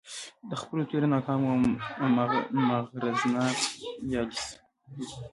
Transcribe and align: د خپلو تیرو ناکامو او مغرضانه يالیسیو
د 0.49 0.51
خپلو 0.61 0.81
تیرو 0.89 1.07
ناکامو 1.13 1.49
او 2.01 2.07
مغرضانه 2.67 3.45
يالیسیو 4.13 4.61